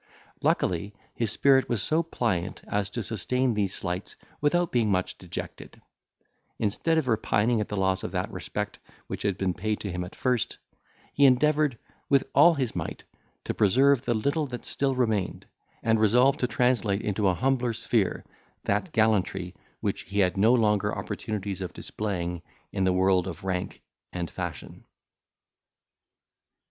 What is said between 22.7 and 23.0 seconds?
in the